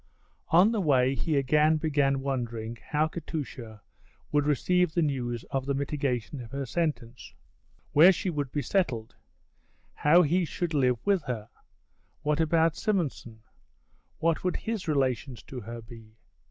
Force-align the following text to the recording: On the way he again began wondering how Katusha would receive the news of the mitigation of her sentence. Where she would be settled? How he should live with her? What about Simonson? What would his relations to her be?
On 0.47 0.71
the 0.71 0.81
way 0.81 1.13
he 1.13 1.37
again 1.37 1.77
began 1.77 2.21
wondering 2.21 2.75
how 2.89 3.07
Katusha 3.07 3.83
would 4.31 4.47
receive 4.47 4.91
the 4.95 5.03
news 5.03 5.43
of 5.51 5.67
the 5.67 5.75
mitigation 5.75 6.41
of 6.41 6.49
her 6.51 6.65
sentence. 6.65 7.35
Where 7.91 8.11
she 8.11 8.31
would 8.31 8.51
be 8.51 8.63
settled? 8.63 9.15
How 9.93 10.23
he 10.23 10.43
should 10.43 10.73
live 10.73 10.97
with 11.05 11.21
her? 11.25 11.49
What 12.23 12.39
about 12.39 12.75
Simonson? 12.75 13.43
What 14.17 14.43
would 14.43 14.55
his 14.57 14.87
relations 14.87 15.43
to 15.43 15.59
her 15.61 15.83
be? 15.83 16.17